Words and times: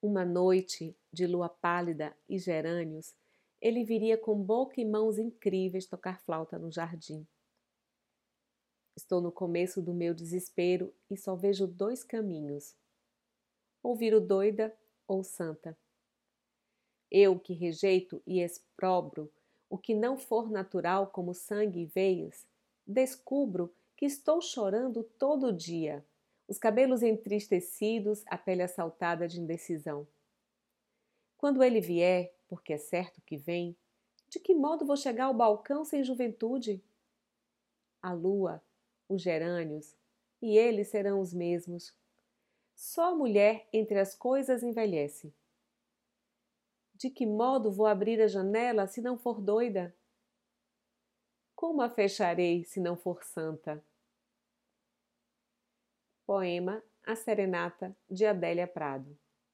Uma 0.00 0.24
noite 0.24 0.96
de 1.12 1.26
lua 1.26 1.48
pálida 1.48 2.16
e 2.28 2.38
gerânios, 2.38 3.14
ele 3.60 3.84
viria 3.84 4.16
com 4.16 4.40
boca 4.40 4.80
e 4.80 4.84
mãos 4.84 5.18
incríveis 5.18 5.86
tocar 5.86 6.20
flauta 6.20 6.58
no 6.58 6.70
jardim. 6.70 7.26
Estou 8.96 9.20
no 9.20 9.32
começo 9.32 9.82
do 9.82 9.92
meu 9.92 10.14
desespero 10.14 10.94
e 11.10 11.16
só 11.16 11.34
vejo 11.34 11.66
dois 11.66 12.04
caminhos: 12.04 12.76
ou 13.82 13.96
viro 13.96 14.20
doida 14.20 14.76
ou 15.06 15.24
santa. 15.24 15.76
Eu 17.10 17.38
que 17.38 17.52
rejeito 17.52 18.22
e 18.26 18.40
exprobro 18.40 19.32
o 19.70 19.76
que 19.76 19.94
não 19.94 20.16
for 20.16 20.50
natural 20.50 21.08
como 21.08 21.34
sangue 21.34 21.80
e 21.80 21.86
veias, 21.86 22.46
descubro 22.86 23.74
que 23.96 24.06
estou 24.06 24.40
chorando 24.40 25.02
todo 25.02 25.52
dia, 25.52 26.06
os 26.48 26.56
cabelos 26.58 27.02
entristecidos, 27.02 28.24
a 28.26 28.38
pele 28.38 28.62
assaltada 28.62 29.28
de 29.28 29.38
indecisão. 29.38 30.08
Quando 31.36 31.62
ele 31.62 31.80
vier, 31.80 32.34
porque 32.48 32.72
é 32.72 32.78
certo 32.78 33.20
que 33.20 33.36
vem, 33.36 33.76
de 34.28 34.40
que 34.40 34.54
modo 34.54 34.86
vou 34.86 34.96
chegar 34.96 35.26
ao 35.26 35.34
balcão 35.34 35.84
sem 35.84 36.02
juventude? 36.02 36.82
A 38.02 38.12
lua, 38.12 38.62
os 39.08 39.20
gerânios, 39.20 39.94
e 40.40 40.56
eles 40.56 40.88
serão 40.88 41.20
os 41.20 41.34
mesmos. 41.34 41.94
Só 42.74 43.12
a 43.12 43.14
mulher 43.14 43.68
entre 43.72 43.98
as 43.98 44.14
coisas 44.14 44.62
envelhece. 44.62 45.32
De 46.94 47.10
que 47.10 47.26
modo 47.26 47.70
vou 47.70 47.86
abrir 47.86 48.20
a 48.22 48.26
janela 48.26 48.86
se 48.86 49.00
não 49.00 49.18
for 49.18 49.40
doida? 49.40 49.94
Como 51.54 51.82
a 51.82 51.90
fecharei 51.90 52.64
se 52.64 52.80
não 52.80 52.96
for 52.96 53.22
santa? 53.22 53.84
Poema 56.28 56.84
A 57.06 57.16
Serenata 57.16 57.96
de 58.06 58.26
Adélia 58.26 58.66
Prado 58.66 59.18